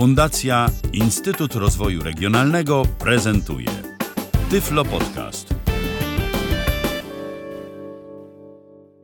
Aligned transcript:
Fundacja 0.00 0.66
Instytut 0.92 1.54
Rozwoju 1.54 2.02
Regionalnego 2.02 2.82
prezentuje 2.98 3.68
Tyflo 4.50 4.84
Podcast. 4.84 5.54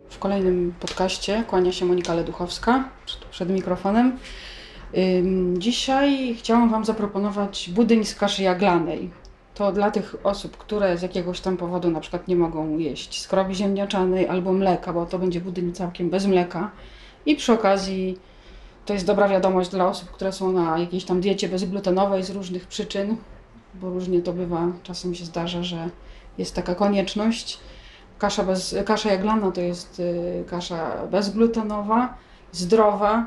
W 0.09 0.19
kolejnym 0.19 0.75
podcaście 0.81 1.45
kłania 1.49 1.73
się 1.73 1.85
Monika 1.85 2.15
Leduchowska 2.15 2.89
przed, 3.31 3.51
mikrofonem. 3.51 4.19
Dzisiaj 5.59 6.35
chciałam 6.35 6.71
Wam 6.71 6.85
zaproponować 6.85 7.71
budyń 7.75 8.05
z 8.05 8.15
kaszy 8.15 8.43
jaglanej. 8.43 9.11
To 9.55 9.73
dla 9.73 9.91
tych 9.91 10.17
osób, 10.25 10.57
które 10.57 10.99
z 10.99 11.03
jakiegoś 11.03 11.41
tam 11.41 11.57
powodu 11.57 11.91
na 11.91 12.01
przykład 12.01 12.29
nie 12.29 12.37
mogą 12.37 12.79
jeść 12.79 13.21
skrobi 13.21 13.55
ziemniaczanej 13.55 14.29
albo 14.29 14.53
mleka, 14.53 14.93
bo 14.93 15.07
to 15.07 15.19
będzie 15.19 15.41
budyń 15.41 15.73
całkiem 15.73 16.11
bez 16.11 16.27
mleka. 16.27 16.71
I 17.27 17.37
przy 17.37 17.53
okazji 17.53 18.19
to 18.87 18.93
jest 18.93 19.07
dobra 19.07 19.29
wiadomość 19.29 19.71
dla 19.71 19.89
osób, 19.89 20.11
które 20.11 20.33
są 20.33 20.53
na 20.53 20.79
jakiejś 20.79 21.05
tam 21.05 21.21
diecie 21.21 21.49
bezglutenowej 21.49 22.23
z 22.23 22.31
różnych 22.31 22.67
przyczyn, 22.67 23.17
bo 23.75 23.91
różnie 23.91 24.23
to 24.23 24.33
bywa. 24.33 24.67
Czasem 24.83 25.15
się 25.15 25.25
zdarza, 25.25 25.63
że 25.63 25.91
jest 26.39 26.55
taka 26.55 26.75
konieczność. 26.75 27.59
Kasza, 28.19 28.43
bez, 28.43 28.77
kasza 28.87 29.11
jaglana 29.11 29.51
to 29.51 29.61
jest 29.61 30.01
y, 30.01 30.45
kasza 30.51 31.07
bezglutenowa, 31.11 32.15
zdrowa 32.53 33.27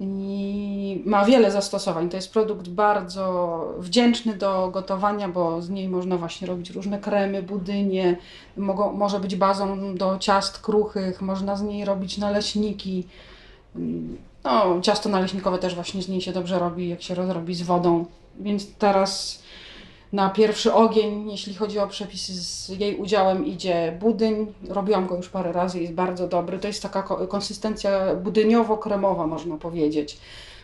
i 0.00 1.02
ma 1.06 1.24
wiele 1.24 1.50
zastosowań. 1.50 2.08
To 2.08 2.16
jest 2.16 2.32
produkt 2.32 2.68
bardzo 2.68 3.74
wdzięczny 3.78 4.34
do 4.34 4.70
gotowania, 4.70 5.28
bo 5.28 5.62
z 5.62 5.70
niej 5.70 5.88
można 5.88 6.16
właśnie 6.16 6.46
robić 6.46 6.70
różne 6.70 6.98
kremy, 6.98 7.42
budynie, 7.42 8.16
mogą, 8.56 8.92
może 8.92 9.20
być 9.20 9.36
bazą 9.36 9.94
do 9.94 10.18
ciast 10.18 10.58
kruchych, 10.58 11.22
można 11.22 11.56
z 11.56 11.62
niej 11.62 11.84
robić 11.84 12.18
naleśniki. 12.18 13.06
No, 14.44 14.80
ciasto 14.82 15.08
naleśnikowe 15.08 15.58
też 15.58 15.74
właśnie 15.74 16.02
z 16.02 16.08
niej 16.08 16.20
się 16.20 16.32
dobrze 16.32 16.58
robi, 16.58 16.88
jak 16.88 17.02
się 17.02 17.14
rozrobi 17.14 17.54
z 17.54 17.62
wodą. 17.62 18.04
Więc 18.40 18.66
teraz 18.78 19.42
na 20.12 20.30
pierwszy 20.30 20.72
ogień, 20.74 21.30
jeśli 21.30 21.54
chodzi 21.54 21.78
o 21.78 21.86
przepisy 21.88 22.32
z 22.34 22.68
jej 22.68 22.96
udziałem, 22.96 23.46
idzie 23.46 23.96
budyń. 24.00 24.46
Robiłam 24.68 25.06
go 25.06 25.16
już 25.16 25.28
parę 25.28 25.52
razy, 25.52 25.80
jest 25.80 25.92
bardzo 25.92 26.28
dobry. 26.28 26.58
To 26.58 26.66
jest 26.66 26.82
taka 26.82 27.02
ko- 27.02 27.26
konsystencja 27.28 28.14
budyniowo-kremowa, 28.16 29.26
można 29.26 29.56
powiedzieć. 29.56 30.18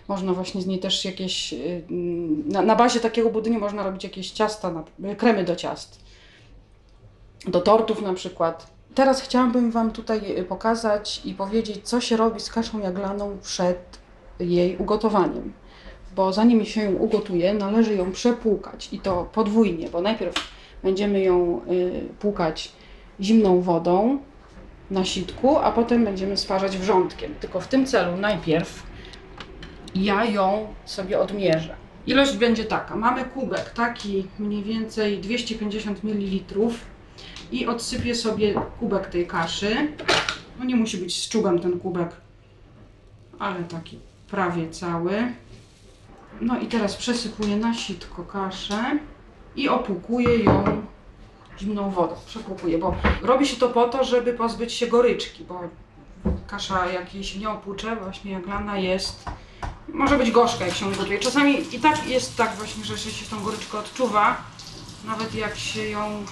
Można 0.09 0.33
właśnie 0.33 0.63
z 0.63 0.67
niej 0.67 0.79
też 0.79 1.05
jakieś. 1.05 1.53
y, 1.53 1.83
Na, 2.47 2.63
na 2.63 2.77
bazie 2.77 3.01
takiego 3.01 3.31
budyniu 3.31 3.61
można 3.61 3.83
robić 3.83 4.05
jakieś 4.05 4.31
ciasta, 4.31 4.85
kremy 5.19 5.45
do 5.45 5.57
ciast. 5.57 6.01
Do 7.47 7.61
tortów 7.61 8.03
na 8.03 8.13
przykład. 8.15 8.74
Teraz 8.95 9.23
chciałabym 9.23 9.71
Wam 9.71 9.91
tutaj 9.91 10.39
y, 10.39 10.45
pokazać 10.45 11.23
i 11.25 11.35
powiedzieć, 11.35 11.89
co 11.89 12.01
się 12.01 12.17
robi 12.17 12.41
z 12.41 12.51
kaszą 12.51 12.81
jaglaną 12.81 13.39
przed 13.43 13.99
jej 14.41 14.77
ugotowaniem 14.77 15.53
bo 16.17 16.33
zanim 16.33 16.65
się 16.65 16.83
ją 16.83 16.93
ugotuje, 16.93 17.55
należy 17.55 17.95
ją 17.95 18.13
przepłukać 18.13 18.89
i 18.93 18.99
to 18.99 19.29
podwójnie, 19.33 19.89
bo 19.89 20.01
najpierw 20.01 20.35
będziemy 20.83 21.21
ją 21.21 21.61
y, 21.71 22.09
płukać 22.21 22.73
zimną 23.21 23.61
wodą 23.61 24.19
na 24.91 25.05
sitku, 25.05 25.59
a 25.59 25.73
potem 25.73 26.05
będziemy 26.05 26.37
smażać 26.37 26.79
wrzątkiem. 26.79 27.35
Tylko 27.41 27.61
w 27.61 27.69
tym 27.69 27.87
celu 27.87 28.17
najpierw 28.17 28.83
ja 29.95 30.25
ją 30.25 30.67
sobie 30.85 31.21
odmierzę. 31.21 31.77
Ilość 32.07 32.37
będzie 32.37 32.65
taka. 32.65 32.97
Mamy 32.97 33.25
kubek 33.25 33.71
taki 33.71 34.27
mniej 34.39 34.63
więcej 34.63 35.19
250 35.19 36.05
ml 36.05 36.55
i 37.55 37.67
odsypię 37.67 38.15
sobie 38.15 38.55
kubek 38.81 39.07
tej 39.07 39.27
kaszy. 39.27 39.93
No 40.59 40.65
nie 40.65 40.77
musi 40.77 40.97
być 40.97 41.23
z 41.23 41.29
czubem 41.29 41.59
ten 41.59 41.81
kubek, 41.81 42.11
ale 43.39 43.65
taki 43.65 43.99
prawie 44.31 44.71
cały. 44.71 45.33
No 46.41 46.61
i 46.61 46.67
teraz 46.67 46.97
przesypuję 46.97 47.57
na 47.57 47.75
sitko 47.75 48.23
kaszę 48.25 48.99
i 49.57 49.69
opłukuję 49.69 50.39
ją 50.39 50.83
zimną 51.59 51.91
wodą. 51.91 52.15
Przepłukuję, 52.27 52.79
bo 52.79 52.95
robi 53.23 53.47
się 53.47 53.57
to 53.57 53.69
po 53.69 53.89
to, 53.89 54.05
żeby 54.05 54.33
pozbyć 54.33 54.73
się 54.73 54.87
goryczki, 54.87 55.45
bo 55.45 55.61
kasza 56.47 56.87
jak 56.87 57.15
jej 57.15 57.25
się 57.25 57.39
nie 57.39 57.51
opłucze, 57.51 57.97
właśnie 57.97 58.33
jaglana 58.33 58.79
jest, 58.79 59.25
może 59.89 60.19
być 60.19 60.31
gorzka 60.31 60.67
jak 60.67 60.75
się 60.75 60.93
gotuje. 60.93 61.19
Czasami 61.19 61.77
i 61.77 61.81
tak 61.81 62.09
jest 62.09 62.37
tak 62.37 62.55
właśnie, 62.57 62.85
że 62.85 62.99
się 62.99 63.31
tą 63.31 63.45
goryczkę 63.45 63.79
odczuwa, 63.79 64.37
nawet 65.07 65.35
jak 65.35 65.57
się 65.57 65.89
ją 65.89 66.25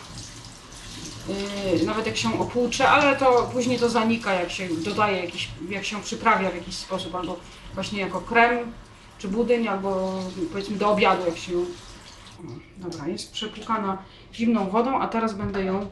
nawet 1.87 2.06
jak 2.06 2.16
się 2.16 2.41
opłucze, 2.41 2.88
ale 2.88 3.16
to 3.16 3.50
później 3.53 3.78
to 3.78 3.88
zanika, 3.88 4.33
jak 4.34 4.50
się 4.50 4.69
dodaje 4.84 5.25
jakiś, 5.25 5.49
jak 5.69 5.84
się 5.84 6.03
przyprawia 6.03 6.50
w 6.50 6.55
jakiś 6.55 6.75
sposób, 6.75 7.15
albo 7.15 7.38
właśnie 7.75 8.00
jako 8.00 8.21
krem, 8.21 8.72
czy 9.19 9.28
budyń, 9.28 9.69
albo 9.69 10.21
powiedzmy 10.53 10.77
do 10.77 10.91
obiadu, 10.91 11.27
jak 11.27 11.38
się 11.38 11.53
Dobra, 12.77 13.09
jest 13.09 13.33
przepłukana 13.33 13.99
zimną 14.34 14.71
wodą, 14.71 15.00
a 15.00 15.09
teraz 15.09 15.34
będę 15.34 15.65
ją, 15.65 15.91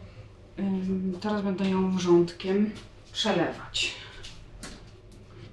teraz 1.21 1.43
będę 1.43 1.71
ją 1.71 1.97
wrzątkiem 1.97 2.71
przelewać. 3.13 3.95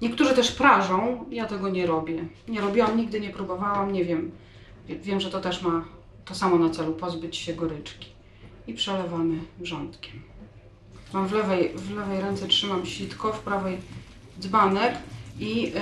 Niektórzy 0.02 0.34
też 0.34 0.52
prażą, 0.52 1.24
ja 1.30 1.46
tego 1.46 1.68
nie 1.68 1.86
robię. 1.86 2.24
Nie 2.48 2.60
robiłam, 2.60 2.96
nigdy 2.96 3.20
nie 3.20 3.30
próbowałam, 3.30 3.92
nie 3.92 4.04
wiem. 4.04 4.30
Wiem, 4.88 5.20
że 5.20 5.30
to 5.30 5.40
też 5.40 5.62
ma 5.62 5.84
to 6.24 6.34
samo 6.34 6.58
na 6.58 6.70
celu, 6.70 6.92
pozbyć 6.92 7.36
się 7.36 7.54
goryczki. 7.54 8.17
I 8.68 8.74
przelewamy 8.74 9.38
wrzątkiem. 9.58 10.22
Mam 11.12 11.28
w 11.28 11.32
lewej, 11.32 11.72
w 11.74 11.96
lewej 11.96 12.20
ręce 12.20 12.46
trzymam 12.46 12.86
sitko, 12.86 13.32
w 13.32 13.40
prawej 13.40 13.78
dzbanek 14.40 14.94
i 15.38 15.62
yy, 15.62 15.72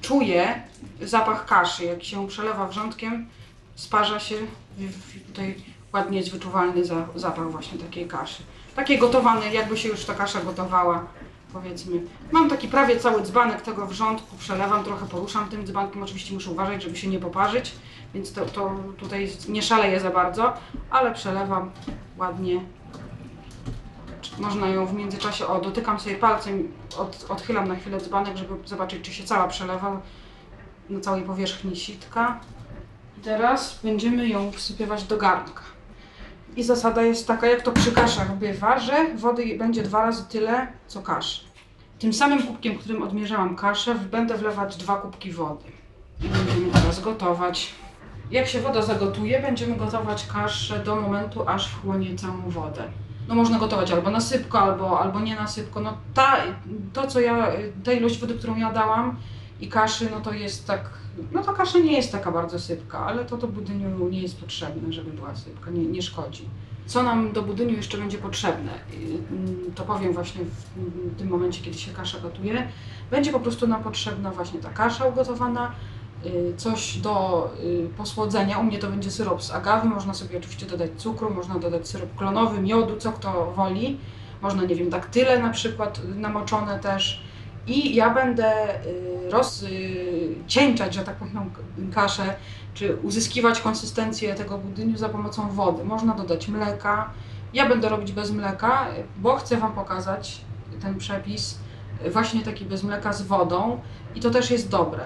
czuję 0.00 0.62
zapach 1.02 1.46
kaszy. 1.46 1.84
Jak 1.84 2.04
się 2.04 2.28
przelewa 2.28 2.68
wrzątkiem, 2.68 3.26
sparza 3.74 4.20
się, 4.20 4.34
tutaj 5.26 5.54
ładnie 5.92 6.18
jest 6.18 6.30
wyczuwalny 6.30 6.84
za, 6.84 7.06
zapach 7.14 7.50
właśnie 7.50 7.78
takiej 7.78 8.08
kaszy. 8.08 8.42
Takiej 8.76 8.98
gotowanej, 8.98 9.54
jakby 9.54 9.76
się 9.76 9.88
już 9.88 10.04
ta 10.04 10.14
kasza 10.14 10.40
gotowała, 10.40 11.06
powiedzmy. 11.52 12.02
Mam 12.32 12.50
taki 12.50 12.68
prawie 12.68 12.96
cały 12.96 13.22
dzbanek 13.22 13.62
tego 13.62 13.86
wrzątku, 13.86 14.36
przelewam, 14.36 14.84
trochę 14.84 15.06
poruszam 15.06 15.48
tym 15.48 15.66
dzbankiem, 15.66 16.02
oczywiście 16.02 16.34
muszę 16.34 16.50
uważać, 16.50 16.82
żeby 16.82 16.96
się 16.96 17.08
nie 17.08 17.18
poparzyć, 17.18 17.72
więc 18.14 18.32
to, 18.32 18.46
to 18.46 18.76
tutaj 18.98 19.28
nie 19.48 19.62
szaleję 19.62 20.00
za 20.00 20.10
bardzo, 20.10 20.52
ale 20.90 21.14
przelewam 21.14 21.70
ładnie 22.20 22.60
można 24.38 24.68
ją 24.68 24.86
w 24.86 24.94
międzyczasie, 24.94 25.46
o 25.46 25.60
dotykam 25.60 26.00
sobie 26.00 26.16
palcem, 26.16 26.72
od, 26.98 27.26
odchylam 27.28 27.68
na 27.68 27.76
chwilę 27.76 28.00
dzbanek, 28.00 28.36
żeby 28.36 28.68
zobaczyć 28.68 29.04
czy 29.04 29.12
się 29.12 29.24
cała 29.24 29.48
przelewa 29.48 30.00
na 30.90 31.00
całej 31.00 31.22
powierzchni 31.22 31.76
sitka. 31.76 32.40
I 33.18 33.20
teraz 33.20 33.80
będziemy 33.82 34.28
ją 34.28 34.52
wsypywać 34.52 35.04
do 35.04 35.16
garnka. 35.16 35.62
I 36.56 36.62
zasada 36.62 37.02
jest 37.02 37.26
taka, 37.26 37.46
jak 37.46 37.62
to 37.62 37.72
przy 37.72 37.92
kaszach 37.92 38.36
bywa, 38.36 38.78
że 38.78 39.14
wody 39.14 39.58
będzie 39.58 39.82
dwa 39.82 40.02
razy 40.02 40.24
tyle, 40.28 40.66
co 40.86 41.02
kaszy. 41.02 41.44
Tym 41.98 42.12
samym 42.12 42.42
kubkiem, 42.42 42.78
którym 42.78 43.02
odmierzałam 43.02 43.56
kaszę, 43.56 43.94
będę 43.94 44.36
wlewać 44.36 44.76
dwa 44.76 44.96
kubki 44.96 45.32
wody. 45.32 45.64
I 46.22 46.28
będziemy 46.28 46.72
teraz 46.72 47.00
gotować. 47.00 47.74
Jak 48.30 48.46
się 48.46 48.60
woda 48.60 48.82
zagotuje, 48.82 49.42
będziemy 49.42 49.76
gotować 49.76 50.26
kaszę 50.26 50.78
do 50.78 50.96
momentu, 50.96 51.48
aż 51.48 51.68
wchłonie 51.68 52.16
całą 52.16 52.50
wodę 52.50 52.82
no 53.30 53.36
można 53.36 53.58
gotować 53.58 53.92
albo 53.92 54.10
na 54.10 54.20
sypko, 54.20 54.60
albo, 54.60 55.00
albo 55.00 55.20
nie 55.20 55.36
na 55.36 55.46
sypko. 55.46 55.80
No 55.80 55.96
ta, 56.14 56.36
to 56.92 57.06
co 57.06 57.20
ja, 57.20 57.52
ta 57.84 57.92
ilość 57.92 58.18
wody, 58.18 58.34
którą 58.34 58.56
ja 58.56 58.72
dałam 58.72 59.16
i 59.60 59.68
kaszy, 59.68 60.08
no 60.10 60.20
to 60.20 60.32
jest 60.32 60.66
tak, 60.66 60.90
no 61.32 61.42
to 61.42 61.52
kasza 61.52 61.78
nie 61.78 61.92
jest 61.92 62.12
taka 62.12 62.32
bardzo 62.32 62.58
sypka, 62.58 62.98
ale 62.98 63.24
to 63.24 63.36
do 63.36 63.48
budyniu 63.48 64.08
nie 64.08 64.22
jest 64.22 64.40
potrzebne, 64.40 64.92
żeby 64.92 65.10
była 65.10 65.36
sypka, 65.36 65.70
nie, 65.70 65.84
nie 65.84 66.02
szkodzi. 66.02 66.48
Co 66.86 67.02
nam 67.02 67.32
do 67.32 67.42
budyniu 67.42 67.76
jeszcze 67.76 67.98
będzie 67.98 68.18
potrzebne, 68.18 68.72
Yy, 69.00 69.72
to 69.74 69.82
powiem 69.82 70.12
właśnie 70.12 70.44
w 70.44 71.18
tym 71.18 71.28
momencie, 71.28 71.62
kiedy 71.62 71.78
się 71.78 71.92
kasza 71.92 72.20
gotuje. 72.20 72.68
Będzie 73.10 73.32
po 73.32 73.40
prostu 73.40 73.66
nam 73.66 73.82
potrzebna 73.82 74.30
właśnie 74.30 74.60
ta 74.60 74.70
kasza 74.70 75.04
ugotowana, 75.04 75.72
coś 76.56 76.98
do 76.98 77.48
yy, 77.62 77.88
posłodzenia. 77.96 78.58
U 78.58 78.62
mnie 78.62 78.78
to 78.78 78.90
będzie 78.90 79.10
syrop 79.10 79.42
z 79.42 79.50
agawy. 79.50 79.88
Można 79.88 80.14
sobie 80.14 80.38
oczywiście 80.38 80.66
dodać 80.66 80.90
cukru, 80.96 81.34
można 81.34 81.58
dodać 81.58 81.88
syrop 81.88 82.14
klonowy, 82.16 82.60
miodu, 82.60 82.96
co 82.96 83.12
kto 83.12 83.52
woli. 83.56 83.98
Można, 84.42 84.62
nie 84.62 84.74
wiem, 84.74 84.90
daktyle 84.90 85.38
na 85.38 85.50
przykład 85.50 86.00
namoczone 86.14 86.78
też. 86.78 87.22
I 87.66 87.94
ja 87.94 88.14
będę 88.14 88.74
y, 88.86 89.30
rozcieńczać, 89.30 90.94
że 90.94 91.02
tak 91.02 91.16
powiem, 91.16 91.50
kaszę, 91.94 92.34
czy 92.74 92.96
uzyskiwać 92.96 93.60
konsystencję 93.60 94.34
tego 94.34 94.58
budyniu 94.58 94.96
za 94.96 95.08
pomocą 95.08 95.48
wody. 95.48 95.84
Można 95.84 96.14
dodać 96.14 96.48
mleka. 96.48 97.10
Ja 97.54 97.68
będę 97.68 97.88
robić 97.88 98.12
bez 98.12 98.30
mleka, 98.30 98.86
bo 99.16 99.36
chcę 99.36 99.56
Wam 99.56 99.72
pokazać 99.72 100.40
ten 100.82 100.98
przepis 100.98 101.58
właśnie 102.12 102.42
taki 102.42 102.64
bez 102.64 102.82
mleka 102.82 103.12
z 103.12 103.22
wodą 103.22 103.80
i 104.14 104.20
to 104.20 104.30
też 104.30 104.50
jest 104.50 104.68
dobre 104.68 105.04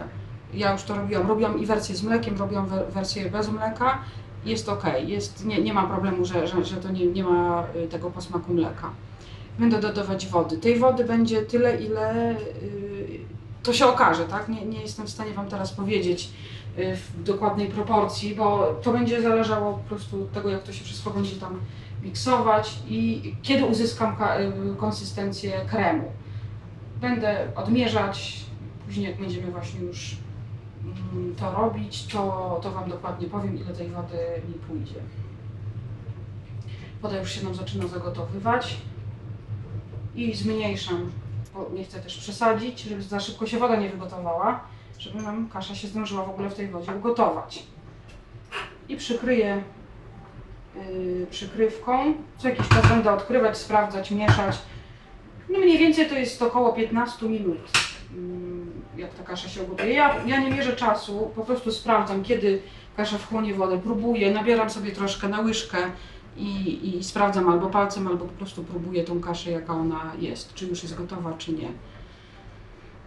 ja 0.57 0.73
już 0.73 0.83
to 0.83 0.95
robiłam. 0.95 1.27
Robiłam 1.29 1.59
i 1.59 1.67
wersję 1.67 1.97
z 1.97 2.03
mlekiem, 2.03 2.37
robiłam 2.39 2.67
we- 2.67 2.87
wersję 2.87 3.31
bez 3.31 3.49
mleka. 3.51 3.99
Jest 4.45 4.69
ok, 4.69 4.85
jest, 5.07 5.45
nie, 5.47 5.63
nie 5.63 5.75
ma 5.75 5.87
problemu, 5.87 6.25
że, 6.25 6.47
że, 6.49 6.65
że 6.65 6.77
to 6.77 6.93
nie, 6.93 7.07
nie 7.07 7.25
ma 7.25 7.65
y, 7.85 7.89
tego 7.89 8.11
posmaku 8.11 8.55
mleka. 8.55 8.91
Będę 9.59 9.81
dodawać 9.81 10.27
wody. 10.27 10.59
Tej 10.59 10.79
wody 10.79 11.05
będzie 11.05 11.43
tyle, 11.43 11.83
ile, 11.83 12.31
y, 12.33 13.19
to 13.63 13.73
się 13.73 13.87
okaże, 13.87 14.25
tak? 14.25 14.49
Nie, 14.49 14.67
nie 14.67 14.81
jestem 14.81 15.07
w 15.07 15.11
stanie 15.11 15.33
Wam 15.33 15.47
teraz 15.49 15.73
powiedzieć 15.73 16.31
y, 16.79 16.97
w 16.97 17.23
dokładnej 17.23 17.67
proporcji, 17.69 18.35
bo 18.35 18.75
to 18.83 18.93
będzie 18.93 19.23
zależało 19.23 19.73
po 19.73 19.79
prostu 19.89 20.23
od 20.23 20.33
tego, 20.33 20.49
jak 20.51 20.63
to 20.63 20.73
się 20.73 20.85
wszystko 20.85 21.11
będzie 21.11 21.37
tam 21.37 21.61
miksować 22.03 22.79
i 22.89 23.35
kiedy 23.43 23.65
uzyskam 23.65 24.17
ka- 24.17 24.41
y, 24.41 24.53
konsystencję 24.77 25.53
kremu. 25.71 26.13
Będę 27.01 27.47
odmierzać, 27.57 28.41
później 28.87 29.07
jak 29.11 29.21
będziemy 29.21 29.53
właśnie 29.53 29.81
już 29.81 30.17
to 31.37 31.53
robić, 31.53 32.07
to, 32.07 32.61
to 32.63 32.71
Wam 32.71 32.91
dokładnie 32.91 33.27
powiem, 33.27 33.57
ile 33.57 33.75
tej 33.75 33.89
wody 33.89 34.19
mi 34.49 34.55
pójdzie. 34.55 35.01
Woda 37.03 37.19
już 37.19 37.31
się 37.31 37.45
nam 37.45 37.55
zaczyna 37.55 37.87
zagotowywać 37.87 38.77
i 40.15 40.35
zmniejszam, 40.35 41.11
bo 41.55 41.71
nie 41.75 41.85
chcę 41.85 42.01
też 42.01 42.19
przesadzić, 42.19 42.81
żeby 42.81 43.03
za 43.03 43.21
szybko 43.21 43.47
się 43.47 43.59
woda 43.59 43.77
nie 43.77 43.91
wygotowała, 43.91 44.61
żeby 44.99 45.23
nam 45.23 45.49
kasza 45.49 45.75
się 45.75 45.89
zdążyła 45.89 46.25
w 46.25 46.31
ogóle 46.31 46.51
w 46.51 46.55
tej 46.55 46.69
wodzie 46.69 46.93
ugotować. 46.97 47.63
I 48.89 48.97
przykryję 48.97 49.63
yy, 50.77 51.27
przykrywką. 51.31 52.15
Co 52.39 52.49
jakiś 52.49 52.69
czas 52.69 52.89
będę 52.89 53.13
odkrywać, 53.13 53.59
sprawdzać, 53.59 54.11
mieszać. 54.11 54.59
No 55.49 55.59
mniej 55.59 55.79
więcej 55.79 56.09
to 56.09 56.15
jest 56.15 56.43
około 56.43 56.73
15 56.73 57.27
minut, 57.27 57.59
mm, 58.17 58.54
jak 58.97 59.15
ta 59.15 59.23
kasza 59.23 59.49
się 59.49 59.63
ugotuje. 59.63 59.93
Ja, 59.93 60.15
ja 60.27 60.41
nie 60.41 60.51
mierzę 60.51 60.77
czasu, 60.77 61.31
po 61.35 61.45
prostu 61.45 61.73
sprawdzam, 61.73 62.23
kiedy 62.23 62.63
kasza 62.97 63.19
wchłonie 63.19 63.55
wodę, 63.55 63.81
próbuję, 63.85 64.31
nabieram 64.31 64.71
sobie 64.71 64.93
troszkę 64.93 65.29
na 65.29 65.41
łyżkę 65.41 65.79
i, 66.37 66.81
i 66.99 67.05
sprawdzam 67.05 67.49
albo 67.49 67.67
palcem, 67.67 68.09
albo 68.09 68.25
po 68.25 68.33
prostu 68.33 68.65
próbuję 68.65 69.05
tą 69.05 69.21
kaszę, 69.21 69.51
jaka 69.51 69.73
ona 69.73 70.13
jest, 70.19 70.55
czy 70.55 70.67
już 70.67 70.83
jest 70.83 70.95
gotowa, 70.95 71.33
czy 71.39 71.53
nie. 71.53 71.69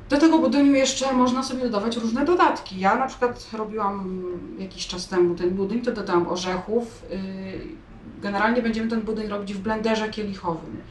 Do 0.09 0.17
tego 0.17 0.39
budyniu 0.39 0.73
jeszcze 0.73 1.13
można 1.13 1.43
sobie 1.43 1.61
dodawać 1.61 1.97
różne 1.97 2.25
dodatki. 2.25 2.79
Ja 2.79 2.95
na 2.95 3.07
przykład 3.07 3.49
robiłam 3.53 4.23
jakiś 4.59 4.87
czas 4.87 5.07
temu 5.07 5.35
ten 5.35 5.49
budyń, 5.49 5.81
to 5.81 5.91
dodałam 5.91 6.27
orzechów. 6.27 7.05
Yy, 7.09 7.17
Generalnie 8.21 8.61
będziemy 8.61 8.89
ten 8.89 9.01
budyń 9.01 9.27
robić 9.27 9.53
w 9.53 9.59
blenderze 9.59 10.09
kielichowym. 10.09 10.81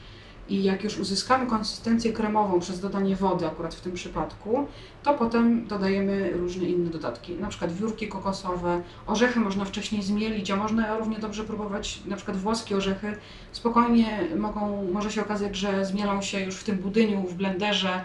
I 0.49 0.65
jak 0.65 0.85
już 0.85 0.99
uzyskamy 0.99 1.47
konsystencję 1.47 2.13
kremową 2.13 2.61
przez 2.61 2.81
dodanie 2.81 3.17
wody, 3.17 3.47
akurat 3.47 3.75
w 3.75 3.81
tym 3.81 3.93
przypadku, 3.93 4.67
to 5.03 5.15
potem 5.15 5.67
dodajemy 5.67 6.33
różne 6.33 6.65
inne 6.65 6.91
dodatki, 6.91 7.35
na 7.35 7.49
przykład 7.49 7.73
wiórki 7.73 8.09
kokosowe, 8.09 8.83
orzechy 9.07 9.41
można 9.41 9.65
wcześniej 9.65 10.03
zmielić, 10.03 10.51
a 10.51 10.57
można 10.57 10.99
równie 10.99 11.19
dobrze 11.19 11.45
próbować 11.45 12.01
na 12.07 12.17
przykład 12.17 12.37
włoskie 12.37 12.77
orzechy. 12.77 13.17
Spokojnie 13.53 14.29
mogą, 14.39 14.93
może 14.93 15.11
się 15.11 15.23
okazać, 15.23 15.57
że 15.57 15.85
zmielą 15.85 16.23
się 16.23 16.41
już 16.41 16.57
w 16.57 16.65
tym 16.65 16.77
budyniu, 16.77 17.23
w 17.23 17.35
blenderze, 17.35 18.05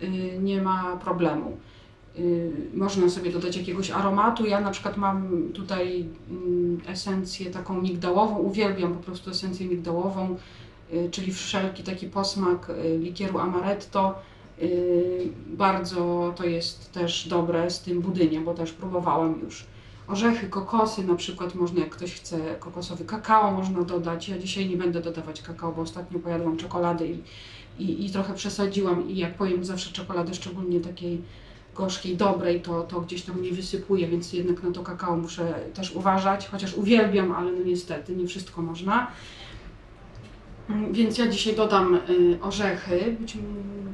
yy, 0.00 0.08
nie 0.38 0.62
ma 0.62 0.96
problemu. 0.96 1.56
Yy, 2.18 2.52
Można 2.74 3.08
sobie 3.08 3.32
dodać 3.32 3.56
jakiegoś 3.56 3.90
aromatu. 3.90 4.46
Ja 4.46 4.60
na 4.60 4.70
przykład 4.70 4.96
mam 4.96 5.42
tutaj 5.54 6.08
mm, 6.30 6.80
esencję 6.86 7.50
taką 7.50 7.82
migdałową, 7.82 8.38
uwielbiam 8.38 8.94
po 8.94 9.00
prostu 9.00 9.30
esencję 9.30 9.66
migdałową, 9.66 10.36
czyli 11.10 11.32
wszelki 11.32 11.82
taki 11.82 12.06
posmak 12.06 12.68
yy, 12.84 12.98
likieru 12.98 13.38
amaretto. 13.38 14.14
Yy, 14.60 14.68
Bardzo 15.46 16.32
to 16.36 16.44
jest 16.44 16.92
też 16.92 17.28
dobre 17.28 17.70
z 17.70 17.80
tym 17.80 18.00
budyniem, 18.00 18.44
bo 18.44 18.54
też 18.54 18.72
próbowałam 18.72 19.40
już. 19.44 19.64
Orzechy, 20.08 20.48
kokosy 20.48 21.04
na 21.04 21.14
przykład 21.14 21.54
można, 21.54 21.80
jak 21.80 21.90
ktoś 21.90 22.14
chce 22.14 22.38
kokosowy 22.60 23.04
kakao 23.04 23.50
można 23.50 23.82
dodać. 23.82 24.28
Ja 24.28 24.38
dzisiaj 24.38 24.68
nie 24.68 24.76
będę 24.76 25.00
dodawać 25.00 25.42
kakao, 25.42 25.72
bo 25.72 25.82
ostatnio 25.82 26.18
pojadłam 26.18 26.56
czekoladę 26.56 27.06
i, 27.06 27.22
i, 27.78 28.06
i 28.06 28.10
trochę 28.10 28.34
przesadziłam 28.34 29.10
i 29.10 29.16
jak 29.16 29.34
pojem 29.34 29.64
zawsze 29.64 29.92
czekoladę, 29.92 30.34
szczególnie 30.34 30.80
takiej 30.80 31.22
gorzkiej, 31.74 32.16
dobrej, 32.16 32.60
to, 32.60 32.82
to 32.82 33.00
gdzieś 33.00 33.22
tam 33.22 33.40
mi 33.40 33.52
wysypuje, 33.52 34.08
więc 34.08 34.32
jednak 34.32 34.62
na 34.62 34.70
to 34.70 34.82
kakao 34.82 35.16
muszę 35.16 35.54
też 35.74 35.92
uważać, 35.92 36.48
chociaż 36.48 36.74
uwielbiam, 36.74 37.32
ale 37.32 37.52
no 37.52 37.64
niestety 37.64 38.16
nie 38.16 38.26
wszystko 38.26 38.62
można. 38.62 39.10
Mm, 40.72 40.92
Więc 40.92 41.18
ja 41.18 41.26
dzisiaj 41.28 41.56
dodam 41.56 41.94
y, 41.94 42.38
orzechy, 42.42 43.16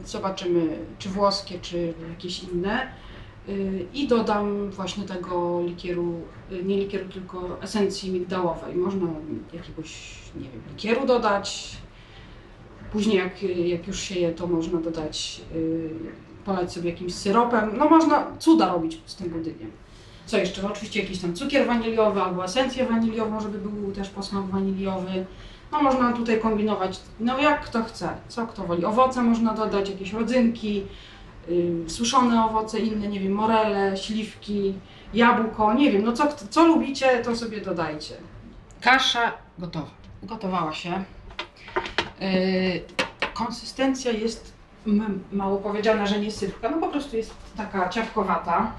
zobaczymy 0.06 0.78
czy 0.98 1.08
włoskie, 1.08 1.58
czy 1.62 1.94
jakieś 2.10 2.42
inne. 2.42 2.86
Y, 3.48 3.86
I 3.94 4.08
dodam 4.08 4.70
właśnie 4.70 5.04
tego 5.04 5.62
likieru, 5.66 6.14
y, 6.52 6.64
nie 6.64 6.76
likieru, 6.76 7.08
tylko 7.08 7.62
esencji 7.62 8.10
migdałowej. 8.12 8.74
Można 8.76 9.06
jakiegoś, 9.52 10.14
nie 10.36 10.48
wiem, 10.50 10.62
likieru 10.70 11.06
dodać. 11.06 11.76
Później 12.92 13.16
jak, 13.16 13.42
jak 13.66 13.86
już 13.86 14.00
się 14.00 14.20
je, 14.20 14.32
to 14.32 14.46
można 14.46 14.80
dodać, 14.80 15.40
polać 16.44 16.72
sobie 16.72 16.90
jakimś 16.90 17.14
syropem. 17.14 17.70
No 17.78 17.88
można 17.88 18.26
cuda 18.38 18.72
robić 18.72 19.00
z 19.06 19.14
tym 19.14 19.28
budyniem. 19.28 19.70
Co 20.26 20.38
jeszcze? 20.38 20.66
Oczywiście 20.66 21.00
jakiś 21.00 21.18
tam 21.18 21.34
cukier 21.34 21.66
waniliowy 21.66 22.22
albo 22.22 22.44
esencję 22.44 22.86
waniliową, 22.86 23.40
żeby 23.40 23.58
był 23.58 23.92
też 23.92 24.08
posmak 24.08 24.44
waniliowy. 24.46 25.26
No 25.72 25.82
można 25.82 26.12
tutaj 26.12 26.40
kombinować, 26.40 27.00
no 27.20 27.38
jak 27.38 27.64
kto 27.64 27.84
chce, 27.84 28.08
co 28.28 28.46
kto 28.46 28.64
woli. 28.64 28.84
Owoce 28.84 29.22
można 29.22 29.54
dodać, 29.54 29.90
jakieś 29.90 30.12
rodzynki, 30.12 30.84
yy, 31.48 31.90
suszone 31.90 32.44
owoce 32.44 32.78
inne, 32.78 33.08
nie 33.08 33.20
wiem, 33.20 33.32
morele, 33.32 33.96
śliwki, 33.96 34.74
jabłko, 35.14 35.74
nie 35.74 35.92
wiem, 35.92 36.04
no 36.04 36.12
co, 36.12 36.28
co 36.50 36.66
lubicie, 36.66 37.22
to 37.24 37.36
sobie 37.36 37.60
dodajcie. 37.60 38.14
Kasza 38.80 39.32
gotowa. 39.58 39.90
Ugotowała 40.22 40.72
się. 40.72 41.04
Yy, 42.20 42.80
konsystencja 43.34 44.12
jest 44.12 44.58
mało 45.32 45.56
powiedziane, 45.56 46.06
że 46.06 46.20
nie 46.20 46.30
sypka, 46.30 46.70
no 46.70 46.78
po 46.78 46.88
prostu 46.88 47.16
jest 47.16 47.34
taka 47.56 47.88
ciapkowata. 47.88 48.72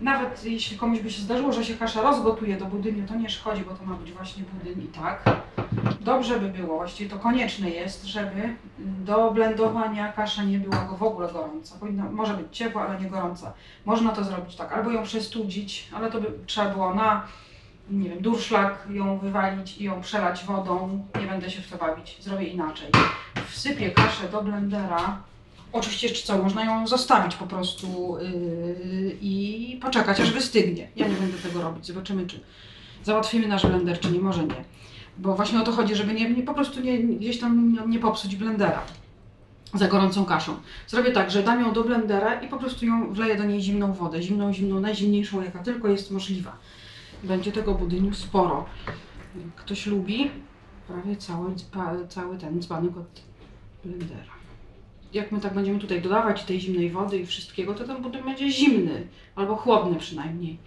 Nawet 0.00 0.44
jeśli 0.44 0.78
komuś 0.78 1.00
by 1.00 1.10
się 1.10 1.22
zdarzyło, 1.22 1.52
że 1.52 1.64
się 1.64 1.74
kasza 1.74 2.02
rozgotuje 2.02 2.56
do 2.56 2.64
budyniu, 2.64 3.06
to 3.08 3.14
nie 3.14 3.30
szkodzi, 3.30 3.62
bo 3.62 3.74
to 3.74 3.84
ma 3.84 3.94
być 3.94 4.12
właśnie 4.12 4.44
budyń 4.52 4.84
i 4.84 4.88
tak. 4.88 5.22
Dobrze 6.00 6.40
by 6.40 6.48
było, 6.48 6.76
właściwie 6.76 7.10
to 7.10 7.18
konieczne 7.18 7.70
jest, 7.70 8.04
żeby 8.04 8.54
do 8.78 9.30
blendowania 9.30 10.12
kasza 10.12 10.44
nie 10.44 10.58
była 10.58 10.84
w 10.84 11.02
ogóle 11.02 11.32
gorąca. 11.32 11.76
Może 12.10 12.34
być 12.34 12.56
ciepła, 12.56 12.88
ale 12.88 13.00
nie 13.00 13.10
gorąca. 13.10 13.52
Można 13.84 14.12
to 14.12 14.24
zrobić 14.24 14.56
tak, 14.56 14.72
albo 14.72 14.90
ją 14.90 15.02
przestudzić, 15.02 15.88
ale 15.94 16.10
to 16.10 16.20
by 16.20 16.32
trzeba 16.46 16.70
było 16.70 16.94
na, 16.94 17.26
nie 17.90 18.08
wiem, 18.08 18.22
durszlak 18.22 18.86
ją 18.90 19.18
wywalić 19.18 19.78
i 19.78 19.84
ją 19.84 20.00
przelać 20.00 20.44
wodą. 20.44 21.04
Nie 21.20 21.26
będę 21.26 21.50
się 21.50 21.62
w 21.62 21.70
to 21.70 21.76
bawić, 21.76 22.16
zrobię 22.20 22.46
inaczej. 22.46 22.90
Wsypię 23.48 23.90
kaszę 23.90 24.28
do 24.28 24.42
blendera. 24.42 25.18
Oczywiście 25.76 26.08
jeszcze 26.08 26.26
co, 26.26 26.42
można 26.42 26.64
ją 26.64 26.86
zostawić 26.86 27.36
po 27.36 27.46
prostu 27.46 28.16
yy, 28.20 29.16
i 29.20 29.78
poczekać 29.82 30.20
aż 30.20 30.32
wystygnie. 30.32 30.88
Ja 30.96 31.08
nie 31.08 31.14
będę 31.14 31.38
tego 31.38 31.62
robić, 31.62 31.86
zobaczymy 31.86 32.26
czy 32.26 32.40
załatwimy 33.04 33.48
nasz 33.48 33.66
blender, 33.66 34.00
czy 34.00 34.10
nie, 34.10 34.20
może 34.20 34.44
nie. 34.44 34.64
Bo 35.18 35.34
właśnie 35.34 35.60
o 35.60 35.64
to 35.64 35.72
chodzi, 35.72 35.94
żeby 35.94 36.14
nie, 36.14 36.30
nie 36.30 36.42
po 36.42 36.54
prostu 36.54 36.80
nie, 36.80 36.98
gdzieś 36.98 37.38
tam 37.38 37.78
nie, 37.86 37.98
popsuć 37.98 38.36
blendera 38.36 38.82
za 39.74 39.88
gorącą 39.88 40.24
kaszą. 40.24 40.56
Zrobię 40.88 41.12
tak, 41.12 41.30
że 41.30 41.42
dam 41.42 41.60
ją 41.60 41.72
do 41.72 41.84
blendera 41.84 42.40
i 42.40 42.48
po 42.48 42.56
prostu 42.58 42.86
ją 42.86 43.12
wleję 43.12 43.36
do 43.36 43.44
niej 43.44 43.62
zimną 43.62 43.92
wodę. 43.92 44.22
Zimną, 44.22 44.52
zimną, 44.52 44.80
najzimniejszą 44.80 45.42
jaka 45.42 45.58
tylko 45.58 45.88
jest 45.88 46.10
możliwa. 46.10 46.56
Będzie 47.24 47.52
tego 47.52 47.74
budyniu 47.74 48.14
sporo. 48.14 48.66
Ktoś 49.56 49.86
lubi 49.86 50.30
prawie 50.88 51.16
cały, 51.16 51.54
cały 52.08 52.38
ten 52.38 52.62
dzbanek 52.62 52.96
od 52.96 53.22
blendera. 53.84 54.35
Jak 55.16 55.32
my 55.32 55.40
tak 55.40 55.54
będziemy 55.54 55.78
tutaj 55.78 56.02
dodawać 56.02 56.44
tej 56.44 56.60
zimnej 56.60 56.90
wody 56.90 57.18
i 57.18 57.26
wszystkiego, 57.26 57.74
to 57.74 57.84
ten 57.84 58.02
budyń 58.02 58.22
będzie 58.22 58.50
zimny 58.50 59.06
albo 59.34 59.56
chłodny 59.56 59.98
przynajmniej. 59.98 60.58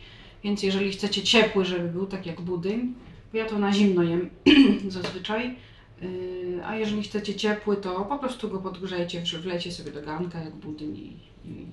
Więc 0.44 0.64
jeżeli 0.64 0.92
chcecie 0.92 1.24
ciepły, 1.24 1.66
żeby 1.66 1.90
był 1.90 2.06
tak 2.06 2.26
jak 2.26 2.42
budyń, 2.42 2.94
bo 3.32 3.38
ja 3.38 3.46
to 3.46 3.60
na 3.60 3.74
zimno 3.74 4.04
jem 4.04 4.30
zazwyczaj, 4.88 5.56
yy, 6.02 6.66
a 6.66 6.76
jeżeli 6.76 7.04
chcecie 7.04 7.36
ciepły, 7.36 7.78
to 7.78 8.06
po 8.06 8.20
prostu 8.20 8.50
go 8.50 8.58
podgrzejcie, 8.58 9.24
wlejcie 9.40 9.72
sobie 9.72 9.92
do 9.92 10.02
garnka 10.02 10.40
jak 10.40 10.56
budyń 10.56 10.98
i, 10.98 11.18
i 11.50 11.68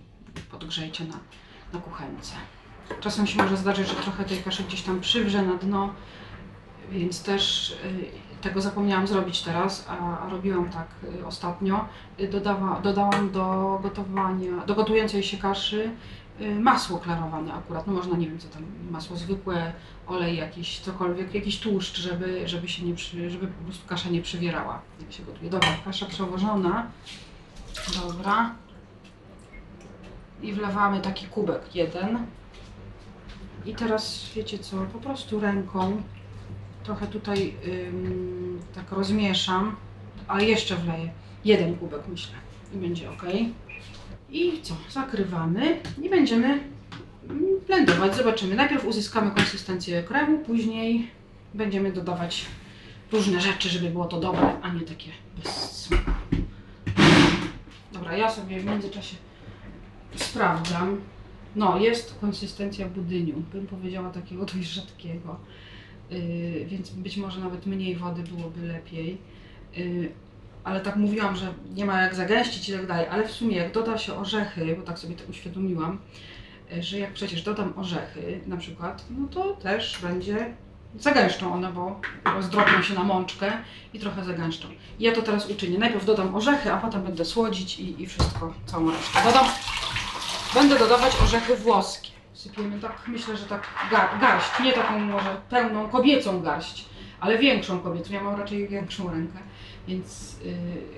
podgrzejcie 0.50 1.04
na, 1.04 1.18
na 1.73 1.80
kuchence. 1.80 2.35
Czasem 3.00 3.26
się 3.26 3.42
może 3.42 3.56
zdarzyć, 3.56 3.88
że 3.88 3.95
trochę 3.95 4.25
tej 4.25 4.38
kaszy 4.38 4.62
gdzieś 4.62 4.83
tam 4.83 5.00
przywrze 5.00 5.42
na 5.42 5.54
dno, 5.54 5.95
więc 6.92 7.23
też 7.23 7.76
tego 8.46 8.60
zapomniałam 8.60 9.06
zrobić 9.06 9.42
teraz, 9.42 9.86
a, 9.88 10.28
robiłam 10.30 10.68
tak 10.68 10.86
yy, 11.02 11.26
ostatnio. 11.26 11.84
Yy, 12.18 12.28
Dodawa, 12.28 12.80
dodałam 12.80 13.30
do 13.30 13.78
gotowania, 13.82 14.66
do 14.66 14.74
gotującej 14.74 15.22
się 15.22 15.36
kaszy 15.36 15.90
yy, 16.40 16.60
masło 16.60 16.98
klarowane 16.98 17.54
akurat. 17.54 17.86
No 17.86 17.92
można, 17.92 18.16
nie 18.16 18.28
wiem 18.28 18.38
co 18.38 18.48
tam, 18.48 18.62
masło 18.90 19.16
zwykłe, 19.16 19.72
olej 20.06 20.36
jakiś, 20.36 20.80
cokolwiek, 20.80 21.34
jakiś 21.34 21.60
tłuszcz, 21.60 21.98
żeby, 21.98 22.48
żeby 22.48 22.68
się 22.68 22.84
nie 22.84 22.96
żeby 23.30 23.46
po 23.46 23.64
prostu 23.64 23.88
kasza 23.88 24.10
nie 24.10 24.22
przywierała, 24.22 24.80
jak 25.00 25.12
się 25.12 25.22
gotuje. 25.22 25.50
Dobra, 25.50 25.68
kasza 25.84 26.06
przełożona. 26.06 26.86
Dobra. 28.02 28.54
I 30.42 30.52
wlewamy 30.52 31.00
taki 31.00 31.26
kubek 31.26 31.74
jeden. 31.74 32.26
I 33.66 33.74
teraz 33.74 34.30
wiecie 34.34 34.58
co, 34.58 34.76
po 34.76 34.98
prostu 34.98 35.40
ręką 35.40 36.02
trochę 36.86 37.06
tutaj 37.06 37.54
ym, 37.88 38.60
tak 38.74 38.92
rozmieszam, 38.92 39.76
a 40.28 40.40
jeszcze 40.40 40.76
wleję 40.76 41.10
jeden 41.44 41.76
kubek 41.76 42.00
myślę 42.08 42.34
i 42.74 42.76
będzie 42.76 43.10
ok. 43.10 43.22
I 44.30 44.60
co? 44.62 44.74
Zakrywamy 44.90 45.80
i 46.02 46.10
będziemy 46.10 46.46
mm, 46.46 46.60
blendować. 47.66 48.16
Zobaczymy. 48.16 48.54
Najpierw 48.54 48.86
uzyskamy 48.86 49.30
konsystencję 49.30 50.02
kremu, 50.02 50.38
później 50.38 51.10
będziemy 51.54 51.92
dodawać 51.92 52.46
różne 53.12 53.40
rzeczy, 53.40 53.68
żeby 53.68 53.90
było 53.90 54.04
to 54.04 54.20
dobre, 54.20 54.60
a 54.62 54.72
nie 54.72 54.80
takie 54.80 55.10
bez 55.36 55.52
smaku. 55.82 56.10
Dobra, 57.92 58.16
ja 58.16 58.30
sobie 58.30 58.60
w 58.60 58.64
międzyczasie 58.64 59.16
sprawdzam. 60.16 61.00
No, 61.56 61.78
jest 61.78 62.18
konsystencja 62.20 62.88
budyniu. 62.88 63.42
Bym 63.52 63.66
powiedziała 63.66 64.10
takiego 64.10 64.44
dość 64.54 64.68
rzadkiego. 64.68 65.36
Yy, 66.10 66.64
więc 66.66 66.90
być 66.90 67.16
może 67.16 67.40
nawet 67.40 67.66
mniej 67.66 67.96
wody 67.96 68.22
byłoby 68.22 68.66
lepiej. 68.66 69.18
Yy, 69.76 70.12
ale 70.64 70.80
tak 70.80 70.96
mówiłam, 70.96 71.36
że 71.36 71.54
nie 71.75 71.84
ma 71.84 72.02
jak 72.02 72.14
zagęścić 72.14 72.68
i 72.68 72.72
tak 72.72 72.86
dalej, 72.86 73.06
ale 73.10 73.28
w 73.28 73.30
sumie 73.30 73.56
jak 73.56 73.72
doda 73.72 73.98
się 73.98 74.14
orzechy, 74.14 74.76
bo 74.76 74.82
tak 74.82 74.98
sobie 74.98 75.14
to 75.14 75.25
uświadomiłam, 75.30 75.98
yy, 76.70 76.82
że 76.82 76.98
jak 76.98 77.12
przecież 77.12 77.42
dodam 77.42 77.72
orzechy 77.76 78.40
na 78.46 78.56
przykład, 78.56 79.04
no 79.10 79.28
to 79.28 79.54
też 79.54 79.98
będzie 80.02 80.54
zagęszczą 81.00 81.52
one, 81.52 81.72
bo 81.72 82.00
rozdrobnią 82.25 82.82
się 82.82 82.94
na 82.94 83.04
mączkę 83.04 83.52
i 83.94 83.98
trochę 83.98 84.25
zagęszczą. 84.25 84.68
I 84.98 85.04
ja 85.04 85.12
to 85.12 85.22
teraz 85.22 85.50
uczynię. 85.50 85.78
Najpierw 85.78 86.04
dodam 86.04 86.34
orzechy, 86.34 86.72
a 86.72 86.76
potem 86.76 87.02
będę 87.02 87.25
słodzić 87.25 87.78
i, 87.78 88.02
i 88.02 88.06
wszystko, 88.06 88.54
całą 88.66 88.90
resztę. 88.90 89.18
Dodam, 89.25 89.46
będę 90.54 90.78
dodawać 90.78 91.12
orzechy 91.25 91.56
włoskie. 91.56 92.15
Sypiemy 92.36 92.80
tak, 92.80 93.08
myślę, 93.08 93.36
że 93.36 93.44
tak 93.46 93.68
gar, 93.90 94.20
garść, 94.20 94.50
nie 94.64 94.72
taką 94.72 94.98
może 94.98 95.36
pełną 95.50 95.88
kobiecą 95.88 96.42
garść, 96.42 96.84
ale 97.20 97.38
większą 97.38 97.80
kobiecą. 97.80 98.14
Ja 98.14 98.22
mam 98.22 98.40
raczej 98.40 98.68
większą 98.68 99.10
rękę, 99.10 99.38
więc 99.88 100.36
yy, 100.44 100.54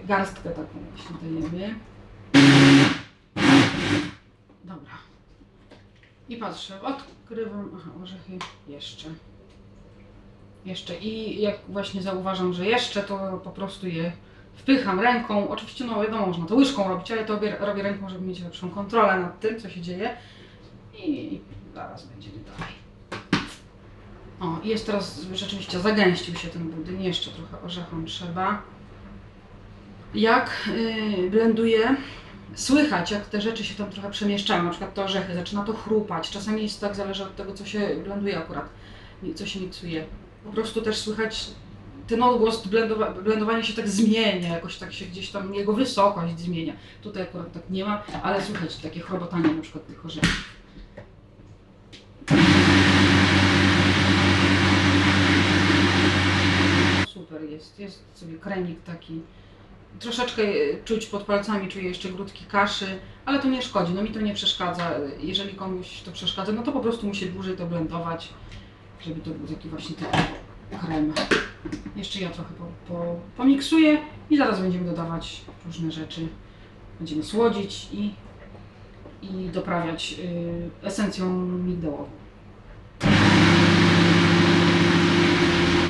garstkę 0.06 0.50
taką 0.50 0.78
właśnie 0.94 1.16
dajemy. 1.22 1.74
Dobra. 4.64 4.92
I 6.28 6.36
patrzę, 6.36 6.82
odkrywam, 6.82 7.70
aha, 7.76 7.90
orzechy 8.02 8.38
jeszcze. 8.68 9.08
Jeszcze 10.64 10.98
i 10.98 11.40
jak 11.40 11.56
właśnie 11.68 12.02
zauważam, 12.02 12.52
że 12.52 12.66
jeszcze, 12.66 13.02
to 13.02 13.40
po 13.44 13.50
prostu 13.50 13.88
je 13.88 14.12
wpycham 14.54 15.00
ręką. 15.00 15.48
Oczywiście, 15.48 15.84
no 15.84 16.02
wiadomo, 16.02 16.26
można 16.26 16.46
to 16.46 16.54
łyżką 16.54 16.88
robić, 16.88 17.12
ale 17.12 17.24
to 17.24 17.40
robię 17.60 17.82
ręką, 17.82 18.08
żeby 18.08 18.26
mieć 18.26 18.40
lepszą 18.40 18.70
kontrolę 18.70 19.18
nad 19.18 19.40
tym, 19.40 19.60
co 19.60 19.68
się 19.68 19.80
dzieje. 19.80 20.16
I 20.98 21.40
zaraz 21.74 22.06
będziemy 22.06 22.36
dalej. 22.38 22.74
O, 24.40 24.58
jest 24.64 24.86
teraz 24.86 25.20
rzeczywiście 25.32 25.80
zagęścił 25.80 26.34
się 26.34 26.48
ten 26.48 26.70
budyń, 26.70 27.02
jeszcze 27.02 27.30
trochę 27.30 27.66
orzechom 27.66 28.06
trzeba. 28.06 28.62
Jak 30.14 30.70
yy, 31.18 31.30
blenduję, 31.30 31.96
słychać 32.54 33.10
jak 33.10 33.26
te 33.26 33.40
rzeczy 33.40 33.64
się 33.64 33.74
tam 33.74 33.90
trochę 33.90 34.10
przemieszczają, 34.10 34.62
na 34.62 34.70
przykład 34.70 34.94
te 34.94 35.04
orzechy, 35.04 35.34
zaczyna 35.34 35.64
to 35.64 35.72
chrupać. 35.72 36.30
Czasami 36.30 36.62
jest 36.62 36.80
tak, 36.80 36.94
zależy 36.94 37.22
od 37.22 37.36
tego, 37.36 37.54
co 37.54 37.66
się 37.66 37.96
blenduje 38.04 38.38
akurat, 38.38 38.68
co 39.34 39.46
się 39.46 39.60
miksuje. 39.60 40.04
Po 40.44 40.52
prostu 40.52 40.82
też 40.82 40.98
słychać 40.98 41.50
ten 42.06 42.22
odgłos 42.22 42.66
blendowa 42.66 43.10
blendowania 43.10 43.62
się 43.62 43.72
tak 43.72 43.88
zmienia, 43.88 44.48
jakoś 44.54 44.76
tak 44.76 44.92
się 44.92 45.04
gdzieś 45.04 45.30
tam 45.30 45.54
jego 45.54 45.72
wysokość 45.72 46.38
zmienia. 46.38 46.72
Tutaj 47.02 47.22
akurat 47.22 47.52
tak 47.52 47.70
nie 47.70 47.84
ma, 47.84 48.02
ale 48.22 48.42
słychać 48.42 48.76
takie 48.76 49.00
chrobotanie 49.00 49.54
na 49.54 49.62
przykład 49.62 49.86
tych 49.86 50.06
orzechów. 50.06 50.57
Super 57.38 57.50
jest, 57.50 57.78
jest 57.78 58.04
sobie 58.14 58.38
kremik 58.38 58.82
taki. 58.82 59.20
Troszeczkę 59.98 60.42
e, 60.42 60.84
czuć 60.84 61.06
pod 61.06 61.22
palcami, 61.22 61.68
czuję 61.68 61.88
jeszcze 61.88 62.08
grudki 62.08 62.44
kaszy, 62.44 62.86
ale 63.24 63.38
to 63.38 63.48
nie 63.48 63.62
szkodzi, 63.62 63.94
no 63.94 64.02
mi 64.02 64.10
to 64.10 64.20
nie 64.20 64.34
przeszkadza. 64.34 64.90
Jeżeli 65.20 65.54
komuś 65.54 66.02
to 66.02 66.12
przeszkadza, 66.12 66.52
no 66.52 66.62
to 66.62 66.72
po 66.72 66.80
prostu 66.80 67.06
musi 67.06 67.26
dłużej 67.26 67.56
to 67.56 67.66
blendować, 67.66 68.28
żeby 69.00 69.20
to 69.20 69.30
był 69.30 69.56
taki 69.56 69.68
właśnie 69.68 69.96
taki 69.96 70.18
krem. 70.86 71.12
Jeszcze 71.96 72.20
ja 72.20 72.30
trochę 72.30 72.54
po, 72.54 72.64
po, 72.94 73.16
pomiksuję 73.36 73.98
i 74.30 74.36
zaraz 74.36 74.60
będziemy 74.60 74.84
dodawać 74.84 75.40
różne 75.66 75.90
rzeczy. 75.90 76.28
Będziemy 76.98 77.22
słodzić 77.22 77.88
i, 77.92 78.14
i 79.22 79.48
doprawiać 79.48 80.16
y, 80.82 80.86
esencją 80.86 81.30
migdałową. 81.46 82.17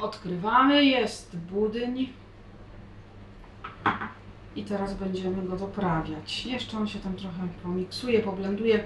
Odkrywamy, 0.00 0.84
jest 0.84 1.36
budyń. 1.36 2.12
I 4.56 4.64
teraz 4.64 4.94
będziemy 4.94 5.42
go 5.42 5.56
doprawiać. 5.56 6.46
Jeszcze 6.46 6.78
on 6.78 6.88
się 6.88 6.98
tam 6.98 7.14
trochę 7.14 7.48
pomiksuje, 7.62 8.20
poblenduje, 8.20 8.84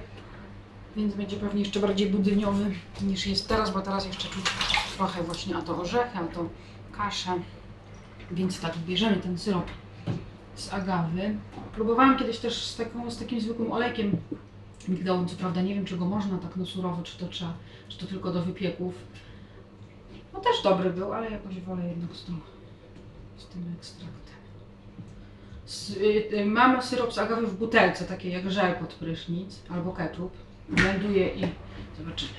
więc 0.96 1.14
będzie 1.14 1.36
pewnie 1.36 1.60
jeszcze 1.60 1.80
bardziej 1.80 2.10
budyniowy 2.10 2.74
niż 3.02 3.26
jest 3.26 3.48
teraz, 3.48 3.70
bo 3.70 3.80
teraz 3.80 4.06
jeszcze 4.06 4.28
czuć 4.28 4.44
trochę 4.96 5.22
właśnie 5.22 5.56
a 5.56 5.62
to 5.62 5.78
orzechy, 5.78 6.18
a 6.18 6.34
to 6.34 6.48
kaszę. 6.92 7.40
Więc 8.30 8.60
tak, 8.60 8.78
bierzemy 8.78 9.16
ten 9.16 9.38
syrop 9.38 9.66
z 10.54 10.72
agawy. 10.72 11.36
Próbowałam 11.74 12.18
kiedyś 12.18 12.38
też 12.38 12.64
z, 12.64 12.76
taką, 12.76 13.10
z 13.10 13.18
takim 13.18 13.40
zwykłym 13.40 13.72
olejkiem 13.72 14.16
migdałowym, 14.88 15.28
co 15.28 15.36
prawda 15.36 15.62
nie 15.62 15.74
wiem, 15.74 15.84
czy 15.84 15.96
go 15.96 16.04
można 16.04 16.38
tak 16.38 16.56
na 16.56 16.64
surowo, 16.64 17.02
czy 17.02 17.18
to 17.18 17.28
trzeba, 17.28 17.54
czy 17.88 17.98
to 17.98 18.06
tylko 18.06 18.32
do 18.32 18.42
wypieków. 18.42 18.94
No 20.32 20.40
też 20.40 20.62
dobry 20.64 20.90
był, 20.90 21.12
ale 21.12 21.30
jakoś 21.30 21.60
wolę 21.60 21.88
jednak 21.88 22.16
z, 22.16 22.24
tą, 22.24 22.32
z 23.36 23.46
tym 23.46 23.74
ekstraktem. 23.78 24.12
S, 25.66 25.96
y, 25.96 26.36
y, 26.38 26.44
mam 26.46 26.82
syrop 26.82 27.12
z 27.12 27.18
agawy 27.18 27.46
w 27.46 27.54
butelce, 27.58 28.04
takie 28.04 28.28
jak 28.30 28.50
żel 28.50 28.74
pod 28.74 28.94
prysznic 28.94 29.60
albo 29.70 29.92
ketchup. 29.92 30.32
Blenduję 30.68 31.28
i 31.28 31.48
zobaczymy. 31.98 32.32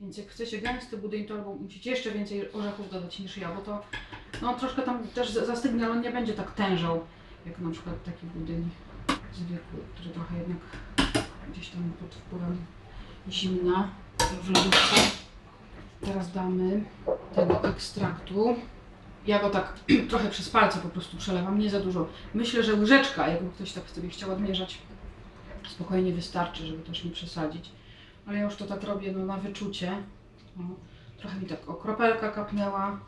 Więc 0.00 0.18
jak 0.18 0.28
chcecie 0.28 0.58
gęsty 0.58 0.96
budyń, 0.96 1.24
to 1.24 1.34
albo 1.34 1.54
musicie 1.54 1.90
jeszcze 1.90 2.10
więcej 2.10 2.52
orzechów 2.52 2.90
dodać 2.90 3.18
niż 3.18 3.36
ja, 3.36 3.54
bo 3.54 3.60
to 3.60 3.82
no, 4.42 4.54
troszkę 4.54 4.82
tam 4.82 5.08
też 5.08 5.30
za- 5.30 5.46
zastygnie, 5.46 5.84
ale 5.84 5.92
on 5.92 6.00
nie 6.00 6.10
będzie 6.10 6.32
tak 6.34 6.54
tężał, 6.54 7.00
jak 7.46 7.58
na 7.58 7.70
przykład 7.70 8.04
taki 8.04 8.26
budyń 8.26 8.68
zwykły, 9.34 9.80
który 9.94 10.10
trochę 10.10 10.36
jednak 10.38 10.56
gdzieś 11.52 11.68
tam 11.68 11.92
pod 12.00 12.14
wpływem 12.14 12.56
zimna 13.30 13.88
w 14.42 14.50
lodówce. 14.50 14.96
Teraz 16.00 16.32
damy 16.32 16.84
tego 17.34 17.64
ekstraktu. 17.64 18.56
Ja 19.26 19.38
go 19.38 19.50
tak 19.50 19.78
trochę 20.10 20.30
przez 20.30 20.50
palce 20.50 20.78
po 20.78 20.88
prostu 20.88 21.16
przelewam, 21.16 21.58
nie 21.58 21.70
za 21.70 21.80
dużo. 21.80 22.08
Myślę, 22.34 22.62
że 22.62 22.74
łyżeczka, 22.74 23.28
jakby 23.28 23.50
ktoś 23.50 23.72
tak 23.72 23.90
sobie 23.90 24.08
chciał 24.08 24.32
odmierzać, 24.32 24.78
spokojnie 25.68 26.12
wystarczy, 26.12 26.66
żeby 26.66 26.82
też 26.82 27.04
nie 27.04 27.10
przesadzić. 27.10 27.70
Ale 28.26 28.38
ja 28.38 28.44
już 28.44 28.56
to 28.56 28.66
tak 28.66 28.82
robię 28.82 29.12
no, 29.12 29.24
na 29.24 29.36
wyczucie. 29.36 29.92
O, 30.58 30.60
trochę 31.18 31.40
mi 31.40 31.46
tak 31.46 31.68
o 31.68 31.74
kropelka 31.74 32.30
kapnęła. 32.30 33.00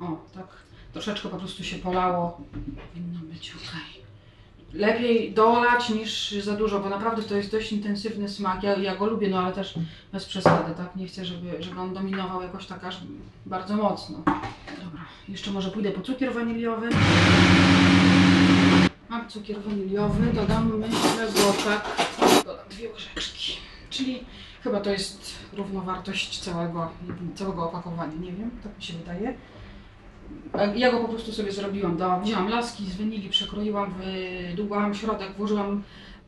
O, 0.00 0.16
tak 0.34 0.46
troszeczkę 0.92 1.28
po 1.28 1.36
prostu 1.36 1.64
się 1.64 1.78
polało. 1.78 2.40
Powinno 2.88 3.20
być 3.20 3.50
ok. 3.50 4.00
Lepiej 4.74 5.32
dolać 5.32 5.90
niż 5.90 6.30
za 6.30 6.54
dużo, 6.54 6.80
bo 6.80 6.88
naprawdę 6.88 7.22
to 7.22 7.36
jest 7.36 7.50
dość 7.50 7.72
intensywny 7.72 8.28
smak. 8.28 8.62
Ja, 8.62 8.76
ja 8.76 8.96
go 8.96 9.06
lubię, 9.06 9.28
no 9.28 9.38
ale 9.38 9.52
też 9.52 9.74
bez 10.12 10.24
przesady, 10.24 10.74
tak? 10.74 10.96
Nie 10.96 11.06
chcę, 11.06 11.24
żeby, 11.24 11.62
żeby 11.62 11.80
on 11.80 11.94
dominował 11.94 12.42
jakoś 12.42 12.66
tak 12.66 12.84
aż 12.84 13.00
bardzo 13.46 13.76
mocno. 13.76 14.18
Dobra, 14.84 15.00
jeszcze 15.28 15.50
może 15.50 15.70
pójdę 15.70 15.90
po 15.90 16.00
cukier 16.00 16.34
waniliowy. 16.34 16.88
Mam 19.08 19.28
cukier 19.28 19.62
waniliowy, 19.62 20.32
dodam 20.32 20.78
myślę 20.78 21.26
go 21.34 21.52
tak, 21.64 22.06
dodam 22.44 22.68
dwie 22.70 22.92
łyżeczki. 22.92 23.56
Czyli 23.90 24.24
chyba 24.62 24.80
to 24.80 24.90
jest 24.90 25.34
równowartość 25.52 26.38
całego, 26.38 26.90
całego 27.34 27.64
opakowania, 27.64 28.14
nie 28.20 28.32
wiem, 28.32 28.50
tak 28.62 28.76
mi 28.76 28.82
się 28.82 28.92
wydaje. 28.94 29.34
E, 30.54 30.78
Ja 30.78 30.92
go 30.92 30.98
po 31.00 31.08
prostu 31.08 31.32
sobie 31.32 31.52
zrobiłam. 31.52 31.96
Dałam, 31.96 32.22
wzięłam 32.24 32.48
laski 32.48 32.84
z 32.86 32.96
wanilii, 32.96 33.30
przekroiłam, 33.30 33.94
wydłubałam 33.94 34.94
środek, 34.94 35.32
włożyłam 35.36 35.82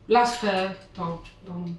laskę, 0.09 0.71
to 0.95 1.23
tą 1.47 1.75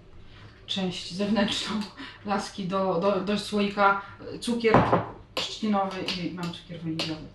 część 0.65 1.13
zewnętrzną 1.13 1.75
laski 2.25 2.65
do, 2.65 2.99
do, 2.99 3.21
do 3.21 3.39
słoika, 3.39 4.01
cukier 4.39 4.77
trzcinowy 5.35 5.97
i 6.01 6.33
mam 6.33 6.53
cukier 6.53 6.79
waniliowy. 6.81 7.27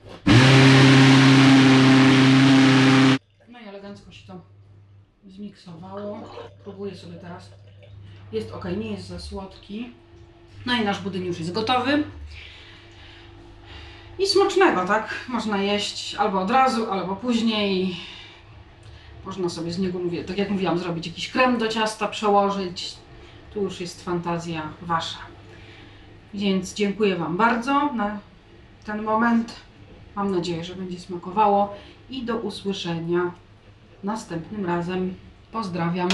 No 3.48 3.58
i 3.60 3.68
elegancko 3.68 4.12
się 4.12 4.26
to 4.26 4.40
zmiksowało. 5.26 6.20
Próbuję 6.64 6.96
sobie 6.96 7.14
teraz. 7.14 7.50
Jest 8.32 8.52
ok, 8.52 8.64
nie 8.78 8.90
jest 8.92 9.06
za 9.06 9.18
słodki. 9.18 9.90
No 10.66 10.74
i 10.74 10.84
nasz 10.84 11.00
budyń 11.00 11.24
już 11.24 11.38
jest 11.38 11.52
gotowy. 11.52 12.04
I 14.18 14.26
smacznego, 14.26 14.84
tak? 14.84 15.14
Można 15.28 15.58
jeść 15.58 16.14
albo 16.14 16.40
od 16.40 16.50
razu, 16.50 16.90
albo 16.90 17.16
później. 17.16 17.96
Można 19.26 19.48
sobie 19.48 19.72
z 19.72 19.78
niego, 19.78 19.98
mówię, 19.98 20.24
tak 20.24 20.38
jak 20.38 20.50
mówiłam, 20.50 20.78
zrobić 20.78 21.06
jakiś 21.06 21.28
krem 21.28 21.58
do 21.58 21.68
ciasta, 21.68 22.08
przełożyć. 22.08 22.94
Tu 23.54 23.62
już 23.62 23.80
jest 23.80 24.04
fantazja 24.04 24.62
wasza. 24.82 25.18
Więc 26.34 26.74
dziękuję 26.74 27.16
Wam 27.16 27.36
bardzo 27.36 27.92
na 27.92 28.18
ten 28.84 29.02
moment. 29.02 29.54
Mam 30.16 30.30
nadzieję, 30.30 30.64
że 30.64 30.74
będzie 30.74 31.00
smakowało 31.00 31.74
i 32.10 32.22
do 32.22 32.36
usłyszenia 32.36 33.32
następnym 34.04 34.66
razem. 34.66 35.14
Pozdrawiam. 35.52 36.08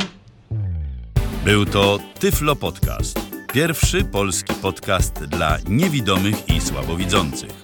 Był 1.44 1.66
to 1.66 1.98
Tyflo 2.20 2.56
Podcast. 2.56 3.20
Pierwszy 3.52 4.04
polski 4.04 4.54
podcast 4.54 5.24
dla 5.24 5.58
niewidomych 5.68 6.48
i 6.48 6.60
słabowidzących. 6.60 7.63